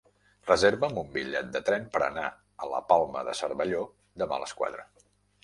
[0.51, 2.23] Reserva'm un bitllet de tren per anar
[2.65, 3.85] a la Palma de Cervelló
[4.25, 4.89] demà a les quatre.